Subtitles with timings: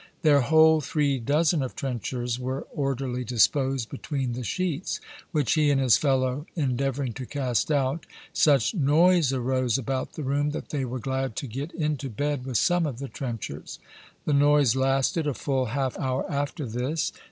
[0.23, 4.99] Their whole three dozen of trenchers were orderly disposed between the sheets,
[5.31, 10.49] which he and his fellow endeavoring to cast out, such noise arose about the room,
[10.53, 13.77] that they were glad to get into bed with some of the trenchers.
[14.25, 17.13] The noise lasted, a full half hour after this.